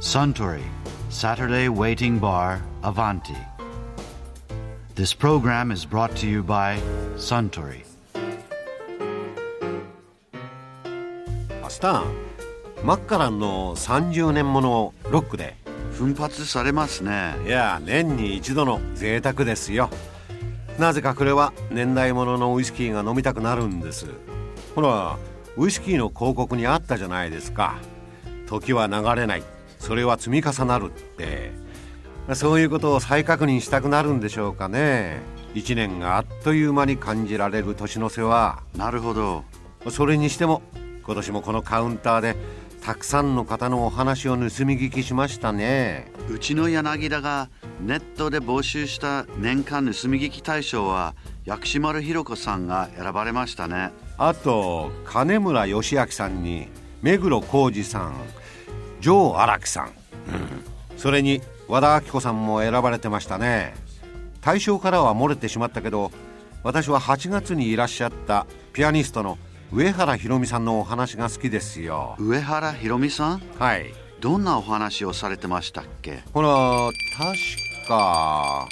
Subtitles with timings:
[0.00, 0.62] Suntory
[1.10, 3.34] Saturday Waiting Bar Avanti.
[4.94, 6.78] This program is brought to you by
[7.16, 7.84] Suntory.
[11.60, 15.56] マスターマッカランの30年ものロックで
[15.94, 17.34] 奮発されますね。
[17.44, 19.90] いや年に一度の贅沢ですよ
[20.78, 24.06] なぜかこれは年代物のウイスキーが飲みたくなるんです
[24.76, 25.18] ほら
[25.56, 27.78] ウイスキーの広告にあったじゃないですか
[28.46, 29.42] 時は流れない
[29.78, 31.52] それは積み重なるって
[32.34, 35.20] そういうことを再確認したくなるんでしょうかね
[35.54, 39.44] 一年があっという間に感じられる年の瀬はなるほど。
[39.90, 40.62] それにしても
[41.04, 42.36] 今年もこのカウンターで
[42.82, 47.48] たくさんの方のお話を盗み聞きしましたねうちの柳田が
[47.80, 51.14] ネットで募集した年間盗み聞き大賞は
[51.44, 53.90] 薬師丸ひろ子さんが選ばれましたね。
[54.18, 56.68] あと金村義明さんに
[57.02, 58.14] 目黒浩二さん
[59.00, 59.92] 城荒木さん、
[60.96, 63.74] それに和田アキ子さんも選ばれてましたね。
[64.40, 66.10] 大賞からは漏れてしまったけど
[66.62, 69.36] 私は8月にいらっしゃったピアニストの
[69.72, 72.16] 上原ひろみさんのお話が好きですよ。
[72.18, 73.42] 上原ひろみさん？
[73.58, 73.92] はい。
[74.20, 76.22] どんなお話をされてましたっけ？
[76.32, 76.48] ほら
[77.16, 78.66] 確か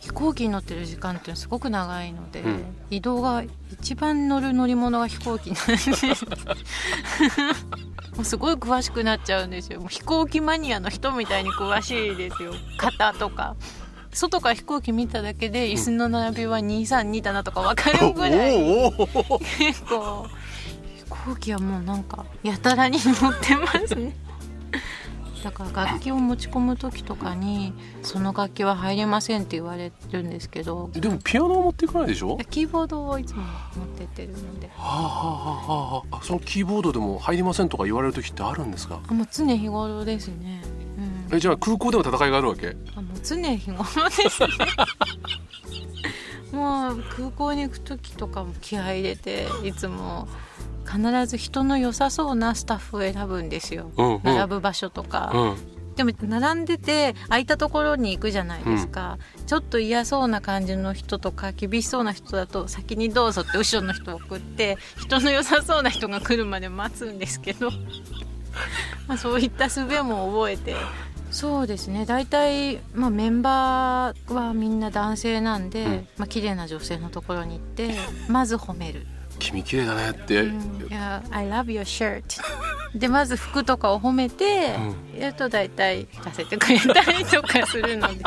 [0.00, 2.64] 飛行機に乗ってる時間ってすごく長いので、うん。
[2.90, 5.76] 移動が一番乗る乗り物が飛行機なんで
[8.16, 9.80] もうすごい詳しくなっちゃうんですよ。
[9.80, 12.52] もう飛行機マニアの人みたいに詳しいですよ。
[12.78, 13.56] 型とか。
[14.12, 18.56] 外から飛行機見ただけで椅子の並びは232だなとか分かるぐらい。
[19.58, 20.26] 結構
[20.96, 24.16] 飛行機はもうなんかやたらに乗ってますね
[25.46, 32.36] だから楽器を持ち込む時とかにその楽器は入れませんって言われるんですけどでもピアノは持っていかないでしょ？
[32.50, 33.42] キーボードをいつも
[33.76, 34.66] 持ってってるので。
[34.66, 36.16] はあはあはあはあ。
[36.16, 39.00] あそのキーボードでも入りませんとか言われる時ってあるんですか？
[39.06, 40.62] あもう常日頃ですね、
[41.30, 42.76] うん、えじゃあ空港でも戦いがあるわけ？
[42.96, 44.48] あもう常日頃ですね
[46.56, 50.26] もう空港に行く時とかも気合い入れていつも
[50.86, 54.20] 必ず人の良さそうなスタッフを選ぶんですよ、うんうん。
[54.22, 55.56] 並ぶ場所とか、うん。
[55.96, 67.70] でも並んでて空いたところに行くじゃないですか、ちょっと嫌そうな感じの人とか厳しそうな人だと先にどうぞって後ろの人を送って人の良さそうな人が来るまで待つんですけど。
[69.06, 70.74] まあそういった術も覚えて
[71.36, 72.06] そうですね。
[72.06, 76.08] 大体、まあ、メンバーはみんな男性なんで、うん。
[76.16, 77.94] まあ綺麗な女性のところに行って
[78.26, 79.06] まず褒める。
[79.38, 80.86] 君綺麗だねって、うん。
[80.88, 82.22] いや「I love your shirt」
[82.98, 84.76] でまず服とかを褒めて、
[85.14, 88.24] やると大体出せてくれたりとかするので。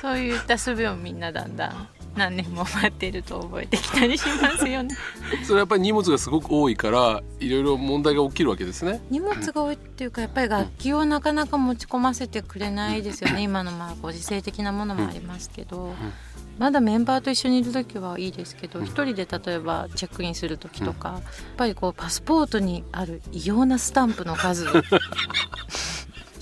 [0.00, 4.94] そういった術をみんなだんだん何年も待ってると覚えてきたりしますよね。
[5.44, 9.00] それはやっぱり荷物がすごく多いからいろいろ問題が起きるわけですね。
[9.08, 13.42] 荷物が多いっていうかやっぱり楽器をなかなか持ち込ませてくれないですよね。
[13.42, 15.94] 今のまあご時世的なものもありますけど、
[16.58, 21.22] まだメンバーと一緒にいる時はいいですけど一人で例えばチェックインする時とか、やっ
[21.56, 24.66] ぱりこうパスポートにある異様なスタンプの数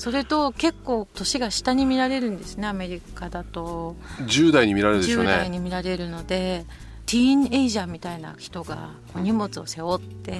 [0.07, 3.97] それと結構年が下に見られるんですねアメリカだと。
[4.21, 6.65] 10代に見られるでしょ10う代ねに見られるので
[7.07, 10.39] ティーンエイジャーみたいな人が荷物を背負って、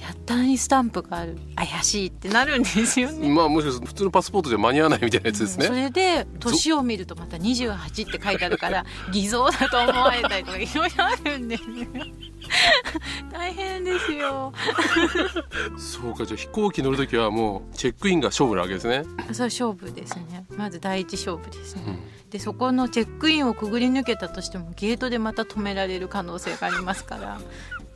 [0.00, 3.28] やったらにスタンプがある怪しいってなるんですよね。
[3.32, 11.68] まあもしかすると普通のパスポートじゃ間に合わないみたいなやつですうんそね、れで年を見るとまた28って書いてあるから偽造だと思われたりとかいろいろあるんですよ。
[13.30, 14.52] 大変ですよ。
[15.78, 20.46] そうかじゃあ飛行機乗る時はもうチェックインが勝負なわけですね、それ勝負ですね。
[20.56, 22.30] まず第一勝負ですね、うん。
[22.30, 27.40] でそこのチェックインをくぐり抜けたとしてもゲートでまた止められる可能性がありますから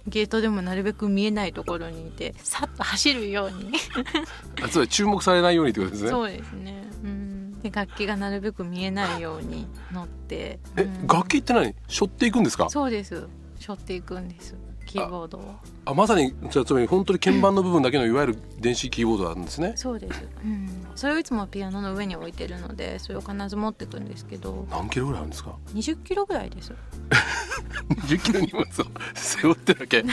[0.06, 3.72] ゲートでもなるべく見えないところにいてさっと走るように。
[4.62, 6.10] あつまり注目されないようにってことですね。
[6.10, 6.84] そうですね。
[7.02, 7.60] うん。
[7.62, 10.58] で楽器がなるべく見えないように乗って。
[10.76, 11.06] え、うん。
[11.06, 11.74] 楽器って何？
[11.88, 12.68] 背負っていくんですか？
[12.68, 13.26] そうです。
[13.58, 14.54] 背負っていくんです
[14.84, 15.54] キーボードを。
[15.86, 19.72] あまさにじゃあつまり本当に鍵盤の部分だけのいわゆる電子キーボードなんですね。
[19.76, 24.66] そうです、うん、それをいつもピアノの上に置いてるのでそれを必ず持ってくんですけど。
[24.70, 26.72] 何キロぐらいあるんですか？20キロぐらいです。
[28.06, 28.66] 10キロ荷物を
[29.14, 30.04] 背負ってるだけ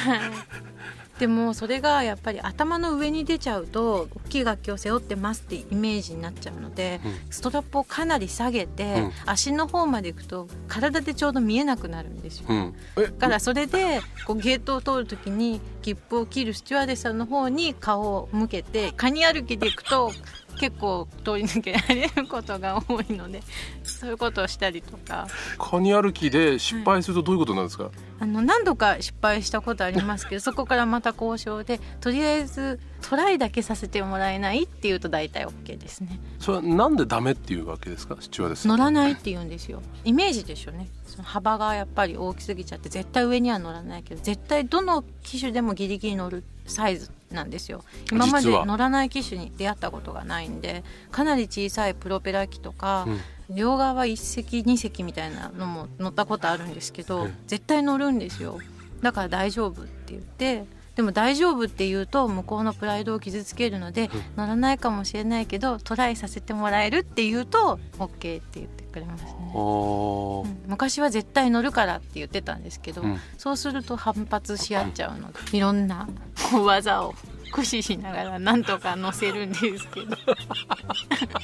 [1.22, 7.12] でもそれがやっぱり頭の上に出ちゃうと大きい楽器を背負ってますってイメージになっちゃうので、うん。
[7.30, 9.12] ストラップをかなり下げて、うん。
[9.28, 12.48] 足の方まで行くと体でちょうど見えなくなるんですよ。
[12.50, 12.76] うん。
[12.98, 20.12] えだからそれでこうゲートを通る時に切符を切るスチュワーデスさんの方に顔を向けてカニ歩きで行くと
[20.60, 23.42] 結構通り抜けられることが多いので
[23.84, 25.28] そういうことをしたりとか。
[25.58, 36.20] カニ歩きで失敗するとどういうことなんですか、あの何度か失敗したことありますけどそこからまた交渉でとりあえずトライだけさせてもらえないっていうと大体 OK ですね。
[36.40, 38.18] それはなんでダメっていうわけですか？
[38.20, 39.82] スチュワーデス乗らないって言うんですよ。
[40.04, 40.88] イメージでしょうね。
[41.08, 47.84] その幅がやっぱり大きすぎちゃって絶対上には乗らないけど絶対どの機種でもギリギリ乗るサイズなんですよ。
[48.12, 53.08] 今まで乗らない機種に出会ったことがないんでかなり小さいプロペラ機とか、
[53.50, 58.60] 両側1隻2隻みたいなのも乗ったことあるんですけど、うん絶対乗るんですよ。
[59.02, 60.66] だから大丈夫って言って
[61.02, 69.32] でも大丈夫って言うと向こうのプライドを傷つけるので、乗らないかもしれないけどトライさせてもらえるって言うと OK って言ってくれますね。
[69.32, 70.70] うん。
[70.70, 73.20] 昔は絶対乗るからって言ってたんですけど、うん。
[73.40, 76.08] そうすると反発し合っちゃうのでいろんな
[76.54, 77.16] 技を
[77.46, 80.16] 駆使しながらなんとか乗せるんですけど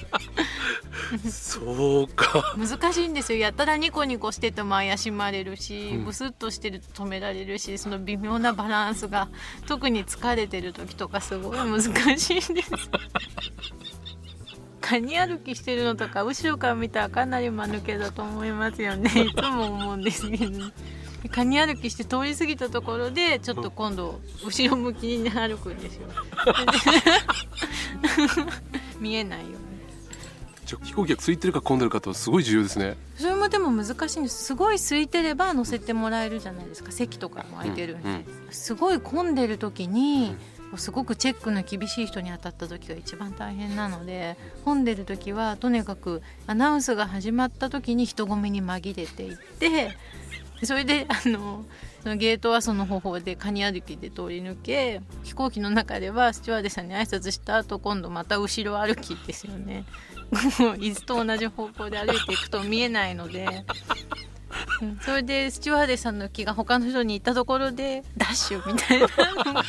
[1.29, 2.55] そうか。
[2.57, 3.39] 難しいんですよ。
[3.39, 6.05] やったらニコニコしてても怪しまれるし、うん。
[6.05, 9.29] ブスッとしてると止められるしその微妙なバランスが
[9.67, 11.81] 特に疲れてる時とかすごい難
[12.17, 12.71] しいんです。
[14.81, 19.11] カニ歩きしてるのとか後ろから見たらかなり間抜けだと思いますよね。
[19.21, 20.71] いつも思うんですけど。
[21.29, 26.07] カニ歩きして通り過ぎたところでちょっと今度後ろ向きに歩くんですよ。
[28.99, 29.57] 見えないよ
[30.67, 32.97] じゃあ飛行機が空いてるか混んでるかとすごい重要ですね。
[33.15, 34.43] それもでも難しいんです。
[34.43, 36.91] すごい空いてれば乗せてもらえるじゃないですか。
[36.91, 38.25] 席とかも空いてるんで、うんうん。
[38.51, 40.35] すごい混んでる時に、
[40.75, 44.35] すごくチェックの厳しい人に当たった時が一番大変なので
[44.65, 49.95] 混んでる時はとにかくアナウンスが始まった時に人混みに紛れていって
[50.63, 51.65] それで あの
[52.03, 59.85] そのゲートはその方法でカニ歩きで通り抜け飛行機の中ではスチュワーデさんに挨拶した後今度また後ろ歩きですよね。
[60.31, 60.37] も
[60.73, 63.45] う椅子と同じ方向で歩いていくと見えないので、
[64.81, 69.63] うんそれでスチュワーデさんの気が他の人に行ったところでダッシュみたいなのが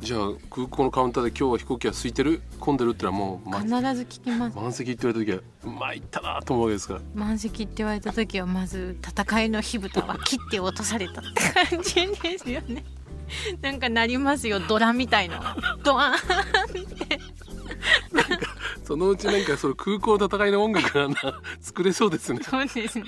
[0.00, 4.56] じゃあ空港のカウンターで今日は飛行機が空いてる混んでるってのはもう、ま必ず聞きます。
[4.56, 5.32] 満席って言われた時
[5.66, 7.00] は参ったなと思うわけですから。
[7.14, 12.84] 満席って言われた時はまず戦いの火蓋は切って落とされたって感じですよね。
[13.60, 14.60] なんかなりますよ。
[14.60, 15.56] ドラみたいな。
[15.82, 17.20] ドワーンって。
[18.84, 22.40] そのうちなんかその空港の戦いの音楽がな作れそうですね。
[22.42, 23.04] そうですね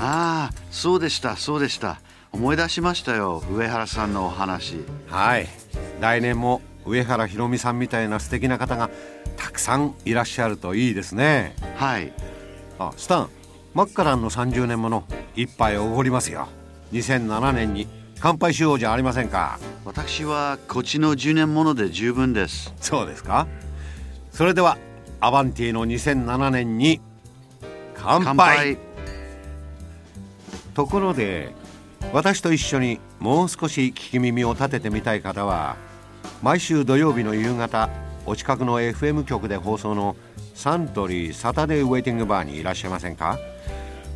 [0.00, 2.00] ああそうでしたそうでした。
[2.32, 4.76] 思い出しましたよ上原さんのお話。
[5.08, 5.46] はい。
[6.00, 8.88] 来年も上原ひろみさんみたいな素敵な方が
[9.36, 11.54] たくさんいらっしゃるといいですね。
[11.76, 12.12] はい。
[12.78, 13.28] あスタン
[13.74, 15.04] マッカランの30年もの
[15.36, 16.48] 一杯おごりますよ。
[16.92, 17.86] 2007年に
[18.20, 19.58] 乾杯しようじゃありませんか。
[19.84, 22.72] 私はこっちの10年もので十分です。
[22.80, 23.46] そうですか。
[24.32, 24.78] それでは
[25.20, 27.00] アバンティの2007年に
[27.94, 28.24] 乾杯。
[28.24, 28.89] 乾杯
[30.80, 31.52] ところで
[32.14, 35.76] 私と一緒にもう少し聞き耳を立ててみたい方は
[36.42, 37.90] 毎週土曜日の夕方
[38.24, 40.16] お近くの FM 局で放送の
[40.54, 43.38] サントリーサタデーウェイティングバーにいらっしゃいませんか？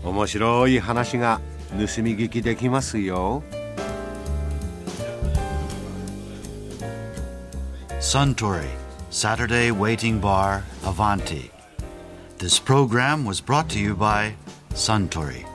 [0.03, 3.43] 面白い話が盗み聞きできますよ。
[8.01, 8.65] Suntory
[9.11, 11.51] Saturday Waiting Bar Avanti.
[12.39, 14.33] This program was brought to you by
[14.71, 15.54] Suntory.